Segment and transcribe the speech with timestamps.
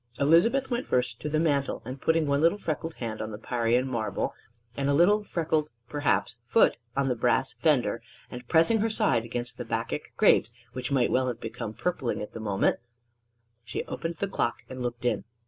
[0.19, 3.85] Elizabeth went first to the mantel, and putting one little freckled hand on the Parian
[3.87, 4.33] marble,
[4.75, 8.01] and a little freckled (perhaps) foot on the brass fender,
[8.31, 12.33] and pressing her side against the Bacchic grapes (which might well have become purpling at
[12.33, 12.79] the moment),
[13.63, 15.23] she opened the clock and looked in.